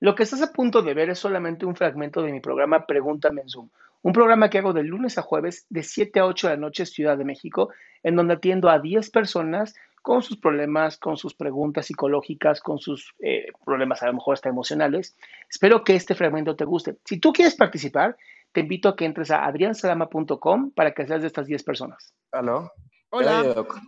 Lo 0.00 0.14
que 0.14 0.22
estás 0.22 0.42
a 0.42 0.52
punto 0.52 0.82
de 0.82 0.94
ver 0.94 1.10
es 1.10 1.18
solamente 1.18 1.66
un 1.66 1.74
fragmento 1.74 2.22
de 2.22 2.32
mi 2.32 2.40
programa 2.40 2.86
Pregúntame 2.86 3.42
en 3.42 3.48
Zoom, 3.48 3.68
un 4.02 4.12
programa 4.12 4.48
que 4.48 4.58
hago 4.58 4.72
de 4.72 4.84
lunes 4.84 5.18
a 5.18 5.22
jueves 5.22 5.66
de 5.70 5.82
7 5.82 6.20
a 6.20 6.26
8 6.26 6.48
de 6.48 6.54
la 6.54 6.60
noche 6.60 6.86
Ciudad 6.86 7.18
de 7.18 7.24
México, 7.24 7.70
en 8.02 8.14
donde 8.14 8.34
atiendo 8.34 8.68
a 8.68 8.78
10 8.78 9.10
personas 9.10 9.74
con 10.02 10.22
sus 10.22 10.38
problemas, 10.38 10.98
con 10.98 11.16
sus 11.16 11.34
preguntas 11.34 11.86
psicológicas, 11.86 12.60
con 12.60 12.78
sus 12.78 13.14
eh, 13.18 13.46
problemas 13.64 14.02
a 14.02 14.06
lo 14.06 14.14
mejor 14.14 14.34
hasta 14.34 14.48
emocionales. 14.48 15.16
Espero 15.50 15.82
que 15.82 15.96
este 15.96 16.14
fragmento 16.14 16.54
te 16.54 16.64
guste. 16.64 16.96
Si 17.04 17.18
tú 17.18 17.32
quieres 17.32 17.56
participar, 17.56 18.16
te 18.52 18.60
invito 18.60 18.88
a 18.88 18.96
que 18.96 19.04
entres 19.04 19.30
a 19.30 19.44
adriansalama.com 19.44 20.70
para 20.70 20.94
que 20.94 21.06
seas 21.06 21.20
de 21.20 21.26
estas 21.26 21.46
10 21.46 21.62
personas. 21.64 22.14
¿Aló? 22.32 22.72
Hola. 23.10 23.42
Doc, 23.42 23.78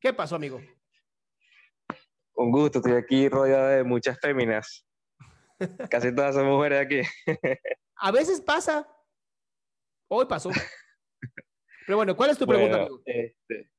¿Qué 0.00 0.12
pasó, 0.12 0.36
amigo? 0.36 0.60
Un 2.34 2.50
gusto, 2.50 2.78
estoy 2.78 2.94
aquí 2.94 3.28
rodeado 3.28 3.68
de 3.68 3.84
muchas 3.84 4.18
féminas. 4.18 4.84
Casi 5.90 6.14
todas 6.14 6.34
son 6.34 6.46
mujeres 6.46 6.80
aquí. 6.80 7.00
A 7.96 8.10
veces 8.10 8.40
pasa. 8.40 8.86
Hoy 10.08 10.26
pasó. 10.26 10.50
Pero 11.86 11.96
bueno, 11.98 12.16
¿cuál 12.16 12.30
es 12.30 12.38
tu 12.38 12.46
pregunta, 12.46 12.76
amigo? 12.82 13.00
este, 13.04 13.70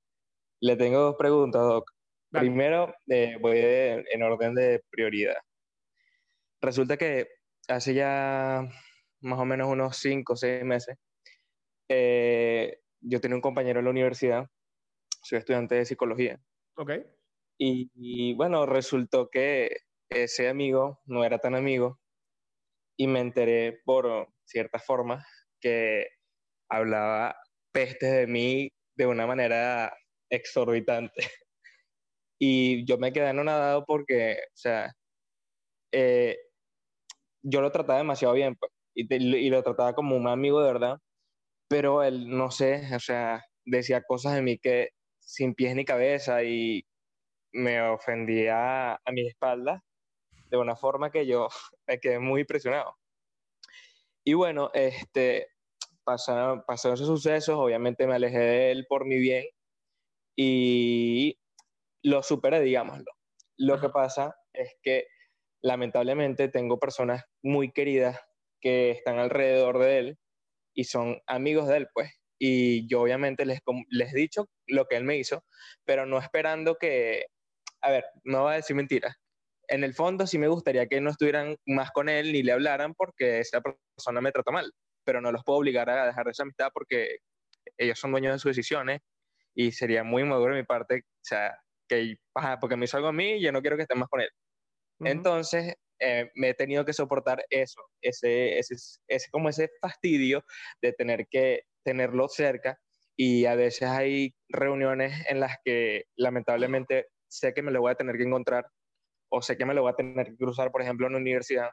le 0.61 0.75
tengo 0.75 0.99
dos 0.99 1.15
preguntas, 1.17 1.61
Doc. 1.61 1.91
Dale. 2.29 2.47
Primero, 2.47 2.93
eh, 3.07 3.37
voy 3.39 3.57
de- 3.57 4.05
en 4.11 4.23
orden 4.23 4.55
de 4.55 4.83
prioridad. 4.89 5.35
Resulta 6.61 6.97
que 6.97 7.27
hace 7.67 7.93
ya 7.93 8.67
más 9.21 9.39
o 9.39 9.45
menos 9.45 9.67
unos 9.67 9.97
cinco 9.97 10.33
o 10.33 10.35
seis 10.35 10.63
meses, 10.63 10.97
eh, 11.89 12.79
yo 13.01 13.19
tenía 13.19 13.35
un 13.35 13.41
compañero 13.41 13.79
en 13.79 13.85
la 13.85 13.91
universidad, 13.91 14.47
soy 15.23 15.39
estudiante 15.39 15.75
de 15.75 15.85
psicología, 15.85 16.39
Ok. 16.77 16.91
y, 17.57 17.89
y, 17.95 18.33
bueno, 18.35 18.65
resultó 18.65 19.29
que 19.29 19.77
ese 20.11 20.49
amigo 20.49 20.99
no 21.05 21.23
era 21.23 21.39
tan 21.39 21.55
amigo 21.55 21.99
y 22.97 23.07
me 23.07 23.19
enteré 23.21 23.79
por 23.85 24.27
cierta 24.45 24.79
forma 24.79 25.25
que 25.59 26.07
hablaba 26.69 27.35
pestes 27.71 28.11
de 28.13 28.27
mí 28.27 28.69
de 28.97 29.07
una 29.07 29.27
manera 29.27 29.93
exorbitante. 30.29 31.13
Y 32.43 32.85
yo 32.85 32.97
me 32.97 33.13
quedé 33.13 33.27
anonadado 33.29 33.85
porque, 33.85 34.33
o 34.47 34.57
sea, 34.57 34.91
eh, 35.91 36.37
yo 37.43 37.61
lo 37.61 37.71
trataba 37.71 37.99
demasiado 37.99 38.33
bien 38.33 38.55
pues, 38.55 38.71
y, 38.95 39.13
y 39.13 39.49
lo 39.49 39.63
trataba 39.63 39.93
como 39.93 40.15
un 40.15 40.27
amigo 40.27 40.59
de 40.61 40.73
verdad, 40.73 40.97
pero 41.69 42.03
él, 42.03 42.29
no 42.29 42.51
sé, 42.51 42.83
o 42.95 42.99
sea, 42.99 43.43
decía 43.65 44.03
cosas 44.07 44.35
de 44.35 44.41
mí 44.43 44.59
que 44.59 44.89
sin 45.19 45.55
pies 45.55 45.75
ni 45.75 45.85
cabeza 45.85 46.43
y 46.43 46.83
me 47.53 47.81
ofendía 47.81 48.93
a 48.95 49.11
mi 49.13 49.27
espalda 49.27 49.83
de 50.51 50.57
una 50.57 50.75
forma 50.75 51.09
que 51.09 51.25
yo 51.25 51.47
me 51.87 51.99
quedé 51.99 52.19
muy 52.19 52.41
impresionado. 52.41 52.95
Y 54.23 54.33
bueno, 54.33 54.69
este, 54.73 55.47
pasaron, 56.03 56.63
pasaron 56.67 56.95
esos 56.95 57.07
sucesos, 57.07 57.55
obviamente 57.57 58.05
me 58.05 58.15
alejé 58.15 58.37
de 58.37 58.71
él 58.71 58.85
por 58.87 59.05
mi 59.05 59.17
bien 59.17 59.45
y 60.35 61.39
lo 62.03 62.21
superé, 62.21 62.61
digámoslo. 62.61 63.11
Lo 63.57 63.79
que 63.79 63.89
pasa 63.89 64.35
es 64.53 64.75
que 64.83 65.07
lamentablemente 65.63 66.49
tengo 66.49 66.79
personas 66.79 67.23
muy 67.43 67.71
queridas 67.71 68.19
que 68.59 68.91
están 68.91 69.19
alrededor 69.19 69.79
de 69.79 69.97
él 69.99 70.19
y 70.75 70.83
son 70.85 71.19
amigos 71.27 71.67
de 71.67 71.77
él, 71.77 71.87
pues. 71.93 72.11
Y 72.39 72.87
yo 72.87 73.01
obviamente 73.01 73.45
les, 73.45 73.59
les 73.89 74.13
he 74.13 74.17
dicho 74.17 74.49
lo 74.67 74.85
que 74.85 74.97
él 74.97 75.03
me 75.03 75.17
hizo, 75.17 75.43
pero 75.85 76.05
no 76.05 76.19
esperando 76.19 76.75
que, 76.75 77.25
a 77.81 77.91
ver, 77.91 78.05
no 78.23 78.43
voy 78.43 78.53
a 78.53 78.55
decir 78.57 78.75
mentiras. 78.75 79.15
En 79.71 79.85
el 79.85 79.93
fondo 79.93 80.27
sí 80.27 80.37
me 80.37 80.49
gustaría 80.49 80.85
que 80.87 80.99
no 80.99 81.11
estuvieran 81.11 81.55
más 81.65 81.91
con 81.91 82.09
él 82.09 82.33
ni 82.33 82.43
le 82.43 82.51
hablaran 82.51 82.93
porque 82.93 83.39
esa 83.39 83.61
persona 83.61 84.19
me 84.19 84.33
trata 84.33 84.51
mal, 84.51 84.69
pero 85.05 85.21
no 85.21 85.31
los 85.31 85.45
puedo 85.45 85.59
obligar 85.59 85.89
a 85.89 86.07
dejar 86.07 86.27
esa 86.27 86.43
amistad 86.43 86.71
porque 86.73 87.19
ellos 87.77 87.97
son 87.97 88.11
dueños 88.11 88.33
de 88.33 88.39
sus 88.39 88.49
decisiones 88.53 88.99
y 89.55 89.71
sería 89.71 90.03
muy 90.03 90.25
maduro 90.25 90.53
de 90.53 90.59
mi 90.59 90.65
parte, 90.65 91.03
o 91.05 91.23
sea, 91.23 91.57
que, 91.87 92.17
ajá, 92.35 92.59
porque 92.59 92.75
me 92.75 92.83
hizo 92.83 92.97
algo 92.97 93.07
a 93.07 93.13
mí 93.13 93.35
y 93.35 93.41
yo 93.41 93.53
no 93.53 93.61
quiero 93.61 93.77
que 93.77 93.83
estén 93.83 93.99
más 93.99 94.09
con 94.09 94.19
él. 94.19 94.29
Entonces, 94.99 95.75
eh, 95.99 96.29
me 96.35 96.49
he 96.49 96.53
tenido 96.53 96.83
que 96.83 96.91
soportar 96.91 97.45
eso, 97.49 97.81
ese, 98.01 98.59
ese, 98.59 98.75
ese, 99.07 99.29
como 99.31 99.47
ese 99.47 99.69
fastidio 99.79 100.43
de 100.81 100.91
tener 100.91 101.27
que 101.29 101.61
tenerlo 101.85 102.27
cerca 102.27 102.77
y 103.15 103.45
a 103.45 103.55
veces 103.55 103.87
hay 103.87 104.35
reuniones 104.49 105.25
en 105.29 105.39
las 105.39 105.55
que 105.63 106.03
lamentablemente 106.17 107.07
sé 107.29 107.53
que 107.53 107.61
me 107.61 107.71
lo 107.71 107.79
voy 107.79 107.91
a 107.91 107.95
tener 107.95 108.17
que 108.17 108.23
encontrar 108.23 108.65
o 109.31 109.41
sé 109.41 109.57
que 109.57 109.65
me 109.65 109.73
lo 109.73 109.83
voy 109.83 109.91
a 109.91 109.95
tener 109.95 110.27
que 110.27 110.37
cruzar, 110.37 110.71
por 110.71 110.81
ejemplo, 110.81 111.07
en 111.07 111.13
la 111.13 111.19
universidad 111.19 111.71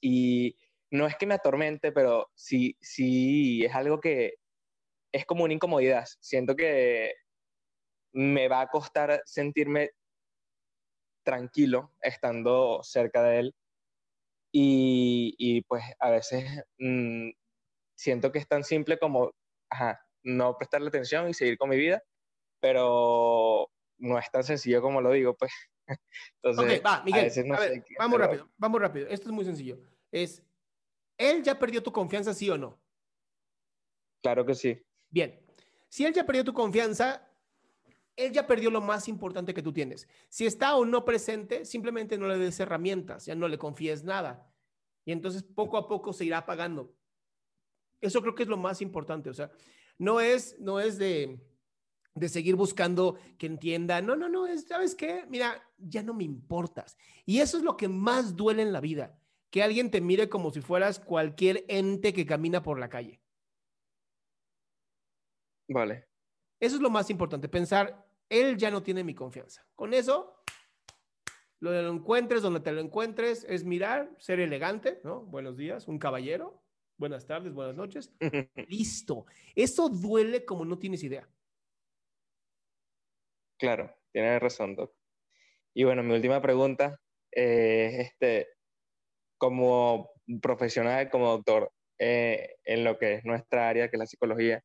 y 0.00 0.56
no 0.90 1.06
es 1.06 1.16
que 1.16 1.26
me 1.26 1.34
atormente, 1.34 1.92
pero 1.92 2.30
sí, 2.34 2.76
sí 2.80 3.64
es 3.64 3.74
algo 3.74 4.00
que 4.00 4.34
es 5.12 5.26
como 5.26 5.44
una 5.44 5.54
incomodidad. 5.54 6.06
Siento 6.20 6.56
que 6.56 7.14
me 8.12 8.48
va 8.48 8.62
a 8.62 8.68
costar 8.68 9.22
sentirme 9.24 9.90
tranquilo 11.24 11.94
estando 12.00 12.80
cerca 12.82 13.22
de 13.22 13.40
él. 13.40 13.54
Y, 14.52 15.34
y, 15.38 15.62
pues 15.62 15.84
a 16.00 16.10
veces 16.10 16.64
mm, 16.78 17.30
siento 17.96 18.32
que 18.32 18.40
es 18.40 18.48
tan 18.48 18.64
simple 18.64 18.98
como, 18.98 19.32
ajá, 19.70 20.00
no 20.24 20.56
prestarle 20.58 20.88
atención 20.88 21.28
y 21.28 21.34
seguir 21.34 21.58
con 21.58 21.70
mi 21.70 21.76
vida, 21.76 22.02
pero 22.60 23.68
no 23.98 24.18
es 24.18 24.30
tan 24.30 24.44
sencillo 24.44 24.82
como 24.82 25.00
lo 25.00 25.12
digo, 25.12 25.36
pues. 25.36 25.52
Entonces, 26.42 26.78
ok, 26.78 26.86
va, 26.86 26.96
a 26.96 27.04
Miguel. 27.04 27.24
veces 27.24 27.46
no 27.46 27.54
a 27.54 27.60
ver, 27.60 27.72
sé 27.72 27.84
qué 27.86 27.94
vamos 27.98 28.18
rápido, 28.18 28.48
vamos 28.56 28.80
rápido. 28.80 29.08
Esto 29.08 29.28
es 29.28 29.34
muy 29.34 29.44
sencillo. 29.44 29.80
Es, 30.10 30.42
¿él 31.16 31.42
ya 31.42 31.58
perdió 31.58 31.82
tu 31.82 31.92
confianza, 31.92 32.34
sí 32.34 32.50
o 32.50 32.58
no? 32.58 32.80
Claro 34.22 34.44
que 34.44 34.54
sí. 34.54 34.82
Bien. 35.08 35.40
Si 35.88 36.04
él 36.04 36.12
ya 36.12 36.24
perdió 36.24 36.44
tu 36.44 36.52
confianza, 36.52 37.28
él 38.16 38.32
ya 38.32 38.46
perdió 38.46 38.70
lo 38.70 38.80
más 38.80 39.08
importante 39.08 39.54
que 39.54 39.62
tú 39.62 39.72
tienes. 39.72 40.08
Si 40.28 40.46
está 40.46 40.76
o 40.76 40.84
no 40.84 41.04
presente, 41.04 41.64
simplemente 41.64 42.18
no 42.18 42.28
le 42.28 42.38
des 42.38 42.60
herramientas, 42.60 43.26
ya 43.26 43.34
no 43.34 43.48
le 43.48 43.58
confíes 43.58 44.04
nada. 44.04 44.52
Y 45.04 45.12
entonces 45.12 45.42
poco 45.42 45.76
a 45.78 45.88
poco 45.88 46.12
se 46.12 46.24
irá 46.24 46.38
apagando. 46.38 46.94
Eso 48.00 48.20
creo 48.20 48.34
que 48.34 48.42
es 48.42 48.48
lo 48.48 48.56
más 48.56 48.80
importante. 48.82 49.30
O 49.30 49.34
sea, 49.34 49.50
no 49.98 50.20
es, 50.20 50.58
no 50.60 50.80
es 50.80 50.98
de, 50.98 51.40
de 52.14 52.28
seguir 52.28 52.56
buscando 52.56 53.18
que 53.38 53.46
entienda. 53.46 54.00
No, 54.02 54.16
no, 54.16 54.28
no. 54.28 54.46
Es, 54.46 54.66
¿Sabes 54.66 54.94
qué? 54.94 55.24
Mira, 55.28 55.62
ya 55.78 56.02
no 56.02 56.14
me 56.14 56.24
importas. 56.24 56.96
Y 57.24 57.40
eso 57.40 57.58
es 57.58 57.64
lo 57.64 57.76
que 57.76 57.88
más 57.88 58.36
duele 58.36 58.62
en 58.62 58.72
la 58.72 58.80
vida. 58.80 59.18
Que 59.50 59.62
alguien 59.62 59.90
te 59.90 60.00
mire 60.00 60.28
como 60.28 60.50
si 60.50 60.60
fueras 60.60 61.00
cualquier 61.00 61.64
ente 61.68 62.12
que 62.12 62.26
camina 62.26 62.62
por 62.62 62.78
la 62.78 62.88
calle. 62.88 63.20
Vale. 65.68 66.08
Eso 66.60 66.76
es 66.76 66.82
lo 66.82 66.90
más 66.90 67.08
importante, 67.10 67.48
pensar, 67.48 68.06
él 68.28 68.56
ya 68.58 68.70
no 68.70 68.82
tiene 68.82 69.02
mi 69.02 69.14
confianza. 69.14 69.66
Con 69.74 69.94
eso, 69.94 70.36
Lo 71.60 71.70
de 71.72 71.82
lo 71.82 71.92
encuentres 71.92 72.42
donde 72.42 72.60
te 72.60 72.72
lo 72.72 72.80
encuentres 72.80 73.44
es 73.44 73.64
mirar, 73.64 74.14
ser 74.18 74.40
elegante, 74.40 75.00
¿no? 75.04 75.20
Buenos 75.20 75.56
días, 75.58 75.88
un 75.88 75.98
caballero. 75.98 76.62
Buenas 76.96 77.26
tardes, 77.26 77.52
buenas 77.52 77.76
noches. 77.76 78.12
Listo. 78.68 79.26
Eso 79.54 79.88
duele 79.90 80.44
como 80.44 80.64
no 80.64 80.78
tienes 80.78 81.02
idea. 81.02 81.28
Claro, 83.60 83.94
tienes 84.10 84.40
razón, 84.40 84.74
Doc. 84.74 84.94
Y 85.74 85.84
bueno, 85.84 86.02
mi 86.02 86.14
última 86.14 86.40
pregunta 86.40 86.98
es, 87.30 88.08
este, 88.08 88.48
como 89.36 90.10
profesional, 90.40 91.10
como 91.10 91.28
doctor, 91.28 91.70
eh, 91.98 92.56
en 92.64 92.84
lo 92.84 92.98
que 92.98 93.14
es 93.14 93.24
nuestra 93.24 93.68
área, 93.68 93.88
que 93.88 93.96
es 93.96 94.00
la 94.00 94.06
psicología, 94.06 94.62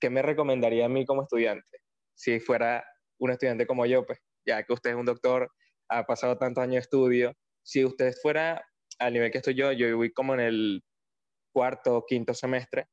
¿qué 0.00 0.08
me 0.08 0.22
recomendaría 0.22 0.86
a 0.86 0.88
mí 0.88 1.04
como 1.04 1.24
estudiante? 1.24 1.80
Si 2.14 2.40
fuera 2.40 2.82
un 3.18 3.30
estudiante 3.30 3.66
como 3.66 3.84
yo, 3.84 4.06
pues, 4.06 4.20
ya 4.46 4.62
que 4.62 4.72
usted 4.72 4.90
es 4.90 4.96
un 4.96 5.04
doctor, 5.04 5.52
ha 5.90 6.06
pasado 6.06 6.38
tantos 6.38 6.62
años 6.62 6.76
de 6.76 6.80
estudio, 6.80 7.34
si 7.62 7.84
usted 7.84 8.14
fuera 8.22 8.64
al 8.98 9.12
nivel 9.12 9.30
que 9.30 9.38
estoy 9.38 9.54
yo, 9.54 9.70
yo 9.70 9.94
voy 9.98 10.10
como 10.12 10.32
en 10.32 10.40
el 10.40 10.82
cuarto 11.52 11.96
o 11.98 12.06
quinto 12.06 12.32
semestre, 12.32 12.86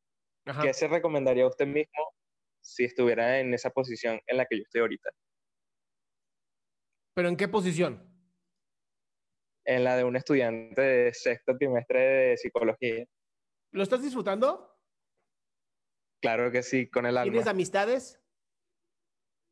¿qué 0.62 0.74
se 0.74 0.90
recomendaría 0.90 1.46
a 1.46 1.48
usted 1.48 1.68
mismo 1.68 2.19
si 2.70 2.84
estuviera 2.86 3.40
en 3.40 3.54
esa 3.54 3.72
posición 3.72 4.20
en 4.28 4.38
la 4.38 4.46
que 4.46 4.58
yo 4.58 4.64
estoy 4.64 4.82
ahorita? 4.82 5.10
¿Pero 7.16 7.30
en 7.30 7.38
qué 7.38 7.48
posición? 7.48 8.08
En 9.66 9.84
la 9.84 9.98
de 9.98 10.04
un 10.04 10.16
estudiante 10.16 10.82
de 10.82 11.14
sexto 11.14 11.58
trimestre 11.58 12.00
de 12.00 12.38
psicología. 12.38 13.06
¿Lo 13.72 13.84
estás 13.84 14.02
disfrutando? 14.02 14.78
Claro 16.22 16.52
que 16.52 16.64
sí, 16.64 16.90
con 16.90 17.06
el 17.06 17.18
alma. 17.18 17.32
¿Tienes 17.32 17.48
amistades? 17.48 18.22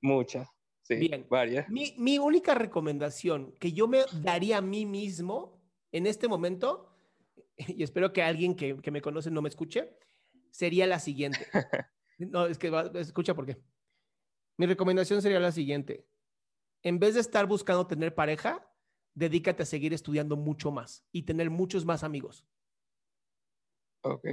Muchas, 0.01 0.47
sí, 0.83 0.95
Bien. 0.95 1.25
varias. 1.29 1.67
Mi, 1.69 1.93
mi 1.97 2.19
única 2.19 2.53
recomendación 2.53 3.53
que 3.59 3.73
yo 3.73 3.87
me 3.87 4.01
daría 4.21 4.57
a 4.57 4.61
mí 4.61 4.85
mismo 4.85 5.61
en 5.91 6.05
este 6.05 6.27
momento, 6.27 6.95
y 7.57 7.83
espero 7.83 8.13
que 8.13 8.21
alguien 8.21 8.55
que, 8.55 8.77
que 8.81 8.91
me 8.91 9.01
conoce 9.01 9.31
no 9.31 9.41
me 9.41 9.49
escuche, 9.49 9.97
sería 10.51 10.87
la 10.87 10.99
siguiente. 10.99 11.39
No, 12.17 12.45
es 12.45 12.57
que 12.57 12.69
va- 12.69 12.91
escucha 12.95 13.33
por 13.35 13.45
qué. 13.45 13.61
Mi 14.57 14.65
recomendación 14.65 15.21
sería 15.21 15.39
la 15.39 15.51
siguiente. 15.51 16.07
En 16.83 16.99
vez 16.99 17.13
de 17.15 17.21
estar 17.21 17.45
buscando 17.47 17.85
tener 17.87 18.15
pareja, 18.15 18.71
dedícate 19.13 19.63
a 19.63 19.65
seguir 19.65 19.93
estudiando 19.93 20.35
mucho 20.35 20.71
más 20.71 21.05
y 21.11 21.23
tener 21.23 21.49
muchos 21.49 21.85
más 21.85 22.03
amigos. 22.03 22.45
Ok. 24.03 24.25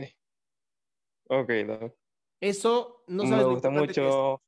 Ok, 1.28 1.50
Doc. 1.66 1.96
Eso 2.40 3.04
no 3.06 3.22
me 3.24 3.28
sabes 3.30 3.44
lo 3.46 3.50
gusta 3.52 3.70
mucho, 3.70 4.42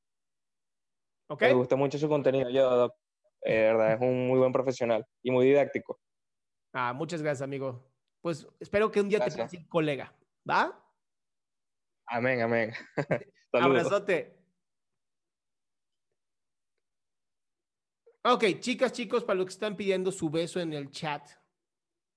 ¿ok? 1.29 1.41
me 1.43 1.53
gusta 1.55 1.77
mucho 1.77 1.99
su 1.99 2.09
contenido, 2.09 2.51
yo, 2.51 2.69
Doc. 2.69 2.95
Eh, 3.43 3.63
verdad, 3.73 3.95
es 3.95 4.01
un 4.01 4.27
muy 4.27 4.39
buen 4.39 4.53
profesional 4.53 5.07
y 5.23 5.31
muy 5.31 5.47
didáctico. 5.47 6.01
Ah, 6.73 6.93
muchas 6.93 7.23
gracias, 7.23 7.43
amigo. 7.43 7.91
Pues 8.21 8.47
espero 8.61 8.91
que 8.91 9.01
un 9.01 9.09
día 9.09 9.19
te 9.19 9.25
Gracias. 9.27 9.37
puedas 9.37 9.53
decir 9.53 9.69
colega, 9.69 10.15
¿va? 10.49 10.83
Amén, 12.07 12.43
amén. 12.43 12.73
Abrazote. 13.53 14.37
Ok, 18.23 18.45
chicas, 18.59 18.93
chicos, 18.93 19.23
para 19.23 19.37
los 19.37 19.47
que 19.47 19.53
están 19.53 19.77
pidiendo 19.77 20.11
su 20.11 20.29
beso 20.29 20.61
en 20.61 20.73
el 20.73 20.91
chat. 20.91 21.23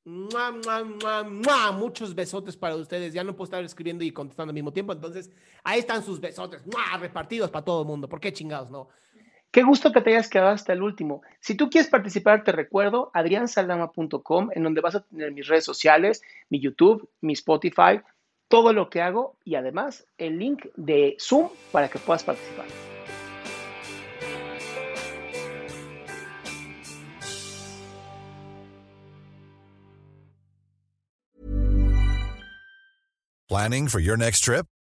¡Mua, 0.05 0.51
mua, 0.51 0.83
mua, 0.83 1.23
mua! 1.23 1.71
Muchos 1.71 2.15
besotes 2.15 2.57
para 2.57 2.75
ustedes. 2.75 3.13
Ya 3.13 3.23
no 3.23 3.35
puedo 3.35 3.45
estar 3.45 3.63
escribiendo 3.63 4.03
y 4.03 4.11
contestando 4.11 4.49
al 4.49 4.55
mismo 4.55 4.73
tiempo. 4.73 4.93
Entonces, 4.93 5.29
ahí 5.63 5.79
están 5.79 6.03
sus 6.03 6.19
besotes. 6.19 6.65
¡mua! 6.65 6.97
Repartidos 6.97 7.51
para 7.51 7.63
todo 7.63 7.81
el 7.81 7.87
mundo. 7.87 8.09
¿Por 8.09 8.19
qué 8.19 8.33
chingados 8.33 8.71
no? 8.71 8.89
Qué 9.51 9.63
gusto 9.63 9.91
que 9.91 10.01
te 10.01 10.11
hayas 10.11 10.29
quedado 10.29 10.49
hasta 10.49 10.73
el 10.73 10.81
último. 10.81 11.21
Si 11.39 11.55
tú 11.55 11.69
quieres 11.69 11.89
participar, 11.89 12.43
te 12.43 12.51
recuerdo 12.51 13.11
adriansaldama.com, 13.13 14.49
en 14.53 14.63
donde 14.63 14.81
vas 14.81 14.95
a 14.95 15.01
tener 15.01 15.31
mis 15.31 15.47
redes 15.47 15.65
sociales, 15.65 16.21
mi 16.49 16.59
YouTube, 16.59 17.09
mi 17.21 17.33
Spotify, 17.33 18.01
todo 18.49 18.73
lo 18.73 18.89
que 18.89 19.01
hago 19.01 19.35
y 19.45 19.55
además 19.55 20.05
el 20.17 20.39
link 20.39 20.65
de 20.75 21.15
Zoom 21.19 21.49
para 21.71 21.87
que 21.87 21.99
puedas 21.99 22.23
participar. 22.23 22.65
Planning 33.47 33.87
for 33.87 33.99
your 33.99 34.15
next 34.15 34.43
trip? 34.43 34.67